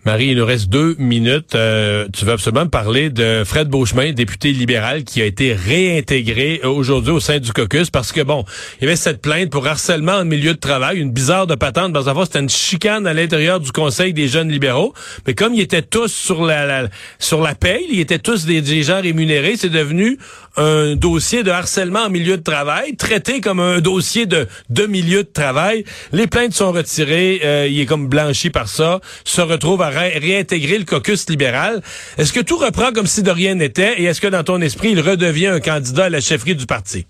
Marie, 0.07 0.27
il 0.27 0.37
nous 0.37 0.45
reste 0.45 0.69
deux 0.69 0.95
minutes. 0.99 1.53
Euh, 1.53 2.07
tu 2.13 2.23
veux 2.23 2.31
absolument 2.31 2.63
me 2.63 2.69
parler 2.69 3.09
de 3.09 3.43
Fred 3.45 3.67
Beauchemin, 3.67 4.13
député 4.13 4.53
libéral, 4.53 5.03
qui 5.03 5.21
a 5.21 5.25
été 5.25 5.51
réintégré 5.51 6.61
aujourd'hui 6.63 7.11
au 7.11 7.19
sein 7.19 7.39
du 7.39 7.51
caucus 7.51 7.89
parce 7.89 8.13
que, 8.13 8.21
bon, 8.21 8.45
il 8.79 8.85
y 8.85 8.87
avait 8.87 8.95
cette 8.95 9.21
plainte 9.21 9.49
pour 9.49 9.67
harcèlement 9.67 10.13
en 10.13 10.23
milieu 10.23 10.53
de 10.53 10.59
travail, 10.59 10.99
une 10.99 11.11
bizarre 11.11 11.45
de 11.45 11.55
patente. 11.55 11.91
Dans 11.91 12.07
un 12.07 12.23
c'était 12.23 12.39
une 12.39 12.47
chicane 12.47 13.05
à 13.05 13.13
l'intérieur 13.13 13.59
du 13.59 13.73
Conseil 13.73 14.13
des 14.13 14.29
jeunes 14.29 14.49
libéraux. 14.49 14.93
Mais 15.27 15.33
comme 15.33 15.53
ils 15.53 15.59
étaient 15.59 15.81
tous 15.81 16.07
sur 16.07 16.45
la, 16.45 16.87
sur 17.19 17.41
la 17.41 17.53
paye, 17.53 17.85
ils 17.91 17.99
étaient 17.99 18.17
tous 18.17 18.45
des, 18.45 18.83
gens 18.83 19.01
rémunérés, 19.01 19.57
c'est 19.57 19.67
devenu 19.67 20.17
un 20.55 20.95
dossier 20.95 21.43
de 21.43 21.51
harcèlement 21.51 22.03
en 22.05 22.09
milieu 22.09 22.37
de 22.37 22.43
travail, 22.43 22.95
traité 22.95 23.41
comme 23.41 23.59
un 23.59 23.81
dossier 23.81 24.25
de, 24.25 24.47
de 24.69 24.85
milieu 24.85 25.23
de 25.23 25.29
travail. 25.29 25.83
Les 26.13 26.27
plaintes 26.27 26.53
sont 26.53 26.71
retirées, 26.71 27.41
euh, 27.43 27.67
il 27.69 27.81
est 27.81 27.85
comme 27.85 28.07
blanchi 28.07 28.49
par 28.49 28.69
ça, 28.69 29.01
se 29.25 29.41
retrouve 29.41 29.81
à 29.81 29.96
réintégrer 29.97 30.77
le 30.77 30.85
caucus 30.85 31.29
libéral. 31.29 31.81
Est-ce 32.17 32.33
que 32.33 32.39
tout 32.39 32.57
reprend 32.57 32.91
comme 32.91 33.07
si 33.07 33.23
de 33.23 33.31
rien 33.31 33.55
n'était? 33.55 34.01
Et 34.01 34.05
est-ce 34.05 34.21
que 34.21 34.27
dans 34.27 34.43
ton 34.43 34.61
esprit, 34.61 34.91
il 34.91 34.99
redevient 34.99 35.47
un 35.47 35.59
candidat 35.59 36.05
à 36.05 36.09
la 36.09 36.21
chefferie 36.21 36.55
du 36.55 36.65
parti? 36.65 37.05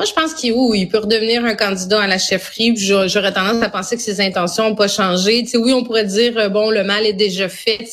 Moi, 0.00 0.06
je 0.06 0.14
pense 0.14 0.32
qu'il 0.32 0.54
il 0.76 0.88
peut 0.88 0.96
redevenir 0.96 1.44
un 1.44 1.54
candidat 1.54 2.00
à 2.00 2.06
la 2.06 2.16
chefferie. 2.16 2.74
J'aurais 2.74 3.34
tendance 3.34 3.62
à 3.62 3.68
penser 3.68 3.96
que 3.96 4.02
ses 4.02 4.22
intentions 4.22 4.70
n'ont 4.70 4.74
pas 4.74 4.88
changé. 4.88 5.44
sais, 5.44 5.58
oui, 5.58 5.74
on 5.74 5.84
pourrait 5.84 6.06
dire 6.06 6.38
euh, 6.38 6.48
bon, 6.48 6.70
le 6.70 6.82
mal 6.84 7.04
est 7.04 7.12
déjà 7.12 7.50
fait. 7.50 7.86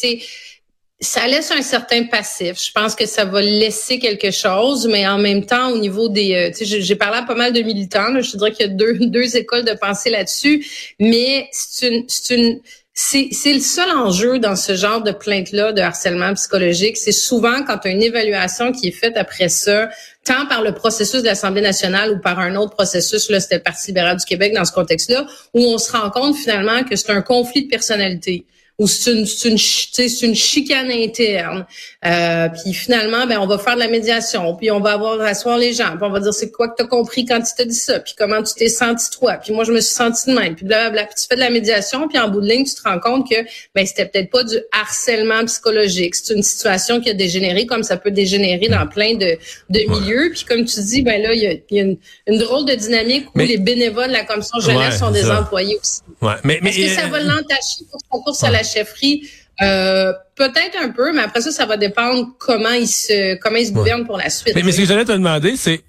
ça 1.02 1.28
laisse 1.28 1.52
un 1.52 1.62
certain 1.62 2.06
passif. 2.06 2.64
Je 2.66 2.72
pense 2.72 2.96
que 2.96 3.06
ça 3.06 3.26
va 3.26 3.42
laisser 3.42 4.00
quelque 4.00 4.32
chose, 4.32 4.88
mais 4.88 5.06
en 5.06 5.18
même 5.18 5.46
temps, 5.46 5.72
au 5.72 5.80
niveau 5.80 6.08
des, 6.08 6.34
euh, 6.34 6.52
tu 6.58 6.66
sais, 6.66 6.80
j'ai 6.80 6.96
parlé 6.96 7.18
à 7.18 7.24
pas 7.24 7.36
mal 7.36 7.52
de 7.52 7.62
militants. 7.62 8.22
Je 8.22 8.38
dirais 8.38 8.54
qu'il 8.54 8.68
y 8.68 8.70
a 8.70 8.74
deux, 8.74 8.94
deux 9.02 9.36
écoles 9.36 9.66
de 9.66 9.74
pensée 9.74 10.10
là-dessus, 10.10 10.66
mais 11.02 11.50
c'est 11.52 11.90
une, 11.90 12.06
c'est 12.08 12.36
une, 12.36 12.62
c'est 13.00 13.54
le 13.54 13.60
seul 13.60 13.92
enjeu 13.92 14.40
dans 14.40 14.56
ce 14.56 14.74
genre 14.76 15.04
de 15.04 15.12
plainte-là 15.12 15.72
de 15.72 15.82
harcèlement 15.82 16.34
psychologique. 16.34 16.98
C'est 16.98 17.12
souvent 17.12 17.64
quand 17.64 17.86
une 17.86 18.02
évaluation 18.02 18.72
qui 18.72 18.88
est 18.88 18.92
faite 18.92 19.18
après 19.18 19.50
ça, 19.50 19.90
tant 20.24 20.48
par 20.48 20.64
le 20.64 20.74
processus 20.74 21.22
de 21.22 21.28
l'Assemblée 21.28 21.62
nationale 21.62 22.12
ou 22.12 22.20
par 22.20 22.40
un 22.40 22.56
autre 22.56 22.72
processus, 22.72 23.30
là, 23.30 23.40
c'était 23.40 23.58
le 23.58 23.62
Parti 23.62 23.92
libéral 23.92 24.18
du 24.18 24.26
Québec 24.26 24.52
dans 24.56 24.66
ce 24.66 24.72
contexte-là, 24.72 25.28
où 25.54 25.60
on 25.60 25.78
se 25.78 25.92
rend 25.92 26.10
compte 26.10 26.36
finalement 26.36 26.84
que 26.84 26.96
c'est 26.96 27.12
un 27.12 27.22
conflit 27.22 27.66
de 27.66 27.70
personnalité 27.70 28.46
ou 28.80 28.88
c'est 28.88 29.12
une, 29.12 29.26
c'est 29.26 29.50
une, 29.50 30.30
une 30.30 30.36
chicane 30.36 30.92
interne. 30.92 31.66
Euh, 32.06 32.48
puis 32.50 32.74
finalement, 32.74 33.26
ben 33.26 33.40
on 33.40 33.48
va 33.48 33.58
faire 33.58 33.74
de 33.74 33.80
la 33.80 33.88
médiation, 33.88 34.56
puis 34.56 34.70
on 34.70 34.80
va 34.80 34.94
avoir 34.94 35.18
rasseoir 35.18 35.58
les 35.58 35.74
gens, 35.74 35.98
puis 35.98 36.04
on 36.04 36.12
va 36.12 36.20
dire 36.20 36.34
c'est 36.34 36.52
quoi 36.52 36.70
que 36.70 36.76
tu 36.78 36.84
as 36.84 36.88
compris 36.88 37.26
quand 37.26 37.42
tu 37.42 37.52
t'as 37.58 37.66
dit 37.66 37.74
ça, 37.74 38.00
puis 38.00 38.14
comment 38.16 38.44
tu 38.44 38.54
t'es 38.54 38.70
senti 38.70 39.10
toi, 39.10 39.38
puis 39.38 39.52
moi 39.52 39.64
je 39.64 39.72
me 39.72 39.82
suis 39.82 39.96
senti 39.96 40.30
de 40.30 40.36
même, 40.36 40.56
puis 40.56 40.66
blablabla. 40.66 41.06
Puis 41.06 41.16
tu 41.16 41.28
fais 41.28 41.36
de 41.36 41.40
la 41.40 41.50
médiation, 41.50 42.08
puis 42.08 42.20
en 42.20 42.30
bout 42.30 42.42
de 42.42 42.48
ligne, 42.48 42.66
tu 42.66 42.76
te 42.76 42.88
rends 42.88 43.00
compte 43.00 43.28
que 43.28 43.36
ben 43.74 43.84
c'était 43.86 44.06
peut-être 44.06 44.30
pas 44.30 44.44
du 44.44 44.58
harcèlement 44.72 45.44
psychologique, 45.46 46.14
c'est 46.14 46.36
une 46.36 46.44
situation 46.44 47.02
qui 47.02 47.10
a 47.10 47.14
dégénéré 47.14 47.66
comme 47.66 47.82
ça 47.82 47.98
peut 47.98 48.12
dégénérer 48.12 48.68
dans 48.68 48.86
plein 48.86 49.16
de, 49.16 49.38
de 49.72 49.80
milieux. 49.90 50.30
Puis 50.34 50.46
comme 50.46 50.66
tu 50.66 50.80
dis, 50.82 51.02
ben 51.02 51.20
là 51.22 51.34
il 51.34 51.42
y 51.42 51.48
a, 51.48 51.54
y 51.72 51.80
a 51.80 51.84
une, 51.84 51.98
une, 52.28 52.38
drôle 52.38 52.66
de 52.66 52.76
dynamique 52.76 53.26
où 53.34 53.40
les 53.40 53.58
bénévoles 53.58 54.10
de 54.10 54.14
la 54.14 54.24
commission 54.24 54.60
jeunesse 54.60 55.00
sont 55.00 55.10
des 55.10 55.30
employés 55.32 55.78
aussi. 55.82 56.02
Ouais. 56.22 56.34
Mais, 56.44 56.60
mais, 56.62 56.70
Est-ce 56.70 56.96
que 56.96 57.02
ça 57.02 57.08
va 57.08 57.20
l'entacher 57.22 57.86
pour 57.90 58.00
son 58.12 58.22
course 58.22 58.44
à 58.44 58.52
la 58.52 58.64
chefferie? 58.68 59.28
Euh, 59.62 60.14
peut-être 60.36 60.78
un 60.80 60.90
peu, 60.90 61.12
mais 61.14 61.24
après 61.24 61.42
ça, 61.42 61.52
ça 61.52 61.66
va 61.66 61.78
dépendre 61.78 62.28
comment 62.38 62.74
il 62.74 62.88
se 62.88 63.36
comment 63.40 63.58
il 63.58 63.66
se 63.66 63.72
gouverne 63.72 64.06
pour 64.06 64.18
la 64.18 64.30
suite. 64.30 64.54
Mais, 64.56 64.72
ce 64.72 64.78
que 64.78 64.86
j'allais 64.86 65.06
te 65.06 65.12
demander, 65.12 65.56
c'est 65.58 65.82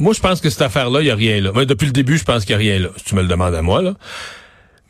moi, 0.00 0.12
je 0.12 0.20
pense 0.20 0.40
que 0.40 0.48
cette 0.48 0.62
affaire-là, 0.62 1.00
il 1.00 1.04
n'y 1.04 1.10
a 1.10 1.16
rien 1.16 1.40
là. 1.40 1.50
Moi, 1.50 1.64
depuis 1.64 1.86
le 1.86 1.92
début, 1.92 2.18
je 2.18 2.24
pense 2.24 2.44
qu'il 2.44 2.56
n'y 2.56 2.62
a 2.62 2.72
rien 2.72 2.78
là. 2.78 2.90
Si 2.98 3.04
tu 3.04 3.14
me 3.14 3.22
le 3.22 3.28
demandes 3.28 3.54
à 3.54 3.62
moi, 3.62 3.82
là. 3.82 3.94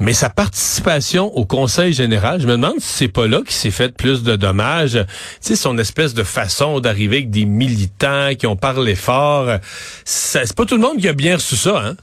Mais 0.01 0.13
sa 0.13 0.31
participation 0.31 1.35
au 1.37 1.45
Conseil 1.45 1.93
général, 1.93 2.41
je 2.41 2.47
me 2.47 2.53
demande 2.53 2.79
si 2.79 2.93
c'est 2.93 3.09
pas 3.09 3.27
là 3.27 3.39
qu'il 3.39 3.53
s'est 3.53 3.73
fait 3.73 3.97
plus 3.97 4.23
de 4.23 4.37
dommages. 4.37 4.93
Tu 4.93 5.07
sais, 5.41 5.57
son 5.57 5.77
espèce 5.79 6.15
de 6.15 6.23
façon 6.23 6.79
d'arriver 6.79 7.17
avec 7.17 7.31
des 7.31 7.47
militants 7.47 8.31
qui 8.39 8.47
ont 8.47 8.55
parlé 8.55 8.95
fort. 8.95 9.59
C'est 10.05 10.55
pas 10.55 10.67
tout 10.67 10.77
le 10.77 10.83
monde 10.83 10.99
qui 10.99 11.09
a 11.09 11.15
bien 11.15 11.37
reçu 11.37 11.57
ça, 11.57 11.81
hein? 11.85 11.97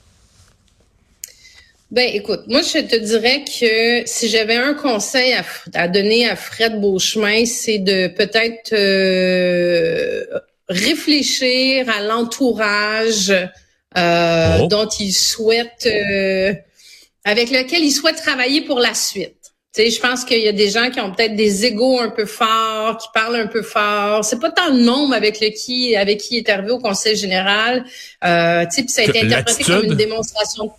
Ben, 1.91 2.09
écoute, 2.13 2.41
moi, 2.47 2.61
je 2.61 2.79
te 2.79 2.95
dirais 2.95 3.45
que 3.45 4.03
si 4.07 4.27
j'avais 4.27 4.55
un 4.55 4.73
conseil 4.73 5.35
à, 5.73 5.87
donner 5.87 6.27
à 6.27 6.35
Fred 6.35 6.81
Beauchemin, 6.81 7.45
c'est 7.45 7.77
de 7.77 8.07
peut-être 8.07 8.73
euh, 8.73 10.25
réfléchir 10.67 11.87
à 11.89 12.01
l'entourage 12.01 13.29
euh, 13.97 14.57
oh. 14.61 14.67
dont 14.67 14.87
il 14.99 15.13
souhaite, 15.13 15.85
euh, 15.85 16.53
avec 17.23 17.51
lequel 17.51 17.83
il 17.83 17.91
souhaite 17.91 18.17
travailler 18.17 18.61
pour 18.61 18.79
la 18.79 18.95
suite. 18.95 19.35
Tu 19.75 19.83
sais, 19.83 19.89
je 19.91 19.99
pense 19.99 20.25
qu'il 20.25 20.41
y 20.41 20.47
a 20.47 20.53
des 20.53 20.69
gens 20.69 20.89
qui 20.89 20.99
ont 21.01 21.11
peut-être 21.11 21.35
des 21.35 21.65
égaux 21.65 21.99
un 21.99 22.09
peu 22.09 22.25
forts, 22.25 22.97
qui 22.97 23.07
parlent 23.13 23.35
un 23.35 23.47
peu 23.47 23.61
fort. 23.61 24.25
C'est 24.25 24.39
pas 24.39 24.49
tant 24.49 24.69
le 24.69 24.79
nombre 24.79 25.13
avec 25.13 25.39
le 25.39 25.49
qui, 25.49 25.95
avec 25.95 26.19
qui 26.19 26.35
il 26.35 26.37
est 26.39 26.49
arrivé 26.49 26.71
au 26.71 26.79
Conseil 26.79 27.15
général. 27.15 27.85
Euh, 28.23 28.65
tu 28.73 28.81
sais, 28.81 28.87
ça 28.87 29.01
a 29.01 29.05
été 29.05 29.21
interprété 29.21 29.63
comme 29.65 29.83
une 29.83 29.95
démonstration 29.95 30.71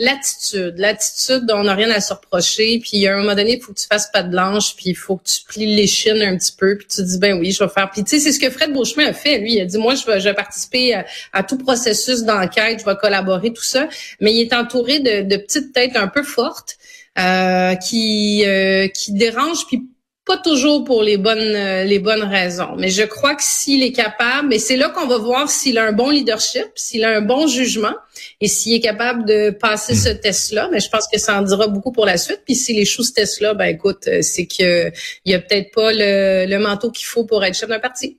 l'attitude, 0.00 0.74
l'attitude 0.78 1.44
dont 1.46 1.58
on 1.58 1.64
n'a 1.64 1.74
rien 1.74 1.90
à 1.90 2.00
se 2.00 2.12
reprocher. 2.12 2.80
Puis 2.82 3.06
à 3.06 3.14
un 3.14 3.18
moment 3.18 3.34
donné, 3.34 3.58
il 3.58 3.62
faut 3.62 3.72
que 3.72 3.78
tu 3.78 3.86
fasses 3.86 4.10
pas 4.10 4.22
de 4.22 4.30
blanche, 4.30 4.74
puis 4.74 4.86
il 4.86 4.94
faut 4.94 5.16
que 5.16 5.24
tu 5.24 5.44
plies 5.46 5.76
les 5.76 5.86
chines 5.86 6.22
un 6.22 6.36
petit 6.36 6.52
peu, 6.58 6.76
puis 6.76 6.86
tu 6.88 7.02
dis 7.02 7.18
ben 7.18 7.38
oui, 7.38 7.52
je 7.52 7.62
vais 7.62 7.70
faire. 7.70 7.90
Puis 7.90 8.02
tu 8.02 8.10
sais, 8.10 8.18
c'est 8.18 8.32
ce 8.32 8.40
que 8.40 8.50
Fred 8.50 8.72
Beauchemin 8.72 9.08
a 9.08 9.12
fait. 9.12 9.38
Lui, 9.38 9.54
il 9.54 9.60
a 9.60 9.66
dit 9.66 9.78
moi, 9.78 9.94
je 9.94 10.06
vais, 10.06 10.18
je 10.18 10.28
vais 10.30 10.34
participer 10.34 11.04
à, 11.32 11.42
tout 11.42 11.58
processus 11.58 12.24
d'enquête, 12.24 12.80
je 12.80 12.84
vais 12.84 12.96
collaborer 12.96 13.52
tout 13.52 13.62
ça. 13.62 13.88
Mais 14.20 14.32
il 14.32 14.40
est 14.40 14.54
entouré 14.54 15.00
de, 15.00 15.22
de 15.22 15.36
petites 15.36 15.72
têtes 15.72 15.96
un 15.96 16.08
peu 16.08 16.22
fortes 16.22 16.78
euh, 17.18 17.74
qui 17.74 18.44
euh, 18.46 18.88
qui 18.88 19.12
dérangent 19.12 19.66
puis 19.66 19.82
pas 20.30 20.38
toujours 20.38 20.84
pour 20.84 21.02
les 21.02 21.16
bonnes 21.16 21.56
euh, 21.56 21.82
les 21.82 21.98
bonnes 21.98 22.22
raisons, 22.22 22.76
mais 22.78 22.88
je 22.88 23.02
crois 23.02 23.34
que 23.34 23.42
s'il 23.42 23.82
est 23.82 23.90
capable, 23.90 24.54
et 24.54 24.60
c'est 24.60 24.76
là 24.76 24.88
qu'on 24.88 25.08
va 25.08 25.18
voir 25.18 25.50
s'il 25.50 25.76
a 25.76 25.84
un 25.84 25.90
bon 25.90 26.08
leadership, 26.08 26.68
s'il 26.76 27.02
a 27.04 27.10
un 27.16 27.20
bon 27.20 27.48
jugement 27.48 27.96
et 28.40 28.46
s'il 28.46 28.74
est 28.74 28.80
capable 28.80 29.24
de 29.24 29.50
passer 29.50 29.96
ce 29.96 30.10
hmm. 30.10 30.20
test-là, 30.20 30.68
mais 30.70 30.78
je 30.78 30.88
pense 30.88 31.08
que 31.12 31.18
ça 31.18 31.36
en 31.36 31.42
dira 31.42 31.66
beaucoup 31.66 31.90
pour 31.90 32.06
la 32.06 32.16
suite. 32.16 32.42
Puis 32.44 32.54
s'il 32.54 32.78
échoue 32.78 33.02
ce 33.02 33.12
test-là, 33.12 33.54
ben 33.54 33.64
écoute, 33.64 34.06
euh, 34.06 34.22
c'est 34.22 34.46
que 34.46 34.92
il 35.24 35.32
y 35.32 35.34
a 35.34 35.40
peut-être 35.40 35.72
pas 35.72 35.92
le, 35.92 36.46
le 36.46 36.58
manteau 36.60 36.92
qu'il 36.92 37.06
faut 37.06 37.24
pour 37.24 37.44
être 37.44 37.56
chef 37.56 37.68
d'un 37.68 37.80
parti. 37.80 38.18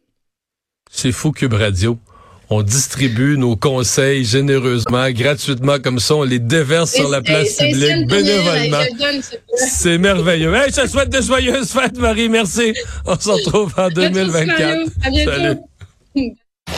C'est 0.92 1.14
fou 1.14 1.32
Cube 1.32 1.54
Radio 1.54 1.98
on 2.52 2.64
distribue 2.64 3.38
nos 3.38 3.56
conseils 3.56 4.26
généreusement, 4.26 5.10
gratuitement, 5.12 5.80
comme 5.80 6.00
ça, 6.00 6.16
on 6.16 6.24
les 6.24 6.38
déverse 6.38 6.92
sur 6.92 7.10
la 7.10 7.22
place 7.22 7.56
publique 7.56 8.08
bénévolement. 8.08 8.84
C'est 9.56 9.98
merveilleux. 9.98 10.54
Hey, 10.54 10.70
je 10.70 10.82
te 10.82 10.88
souhaite 10.88 11.10
de 11.10 11.22
joyeuses 11.22 11.72
fêtes, 11.72 11.98
Marie. 11.98 12.28
Merci. 12.28 12.74
On 13.06 13.18
se 13.18 13.30
retrouve 13.30 13.74
en 13.78 13.90
2024. 13.90 14.90
Salut. 15.26 15.60